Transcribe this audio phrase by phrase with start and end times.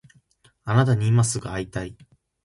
[0.65, 1.95] あなたに今すぐ会いたい